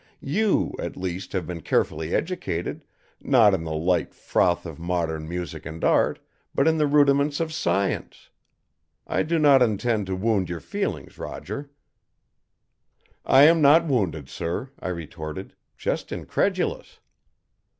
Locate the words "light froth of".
3.75-4.79